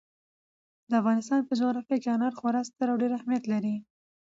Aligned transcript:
د 0.89 0.91
افغانستان 1.01 1.39
په 1.45 1.53
جغرافیه 1.59 1.97
کې 2.03 2.09
انار 2.15 2.33
خورا 2.39 2.61
ستر 2.69 2.87
او 2.91 2.99
ډېر 3.01 3.11
اهمیت 3.19 3.43
لري. 3.53 3.75